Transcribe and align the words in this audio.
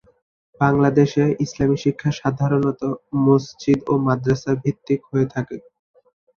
বাংলাদেশ 0.61 1.09
এ 1.17 1.35
ইসলামী 1.45 1.77
শিক্ষা 1.83 2.11
সাধারণত 2.21 2.81
মসজিদ 3.25 3.79
ও 3.87 4.03
মাদ্রাসা 4.05 4.51
ভিত্তিক 4.63 4.99
হয়ে 5.09 5.27
থাকে। 5.33 5.57